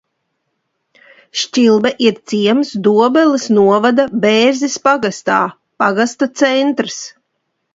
Šķibe 1.41 1.91
ir 2.05 2.17
ciems 2.31 2.71
Dobeles 2.87 3.45
novada 3.59 4.07
Bērzes 4.25 4.79
pagastā, 4.89 5.37
pagasta 5.85 6.31
centrs. 6.43 6.99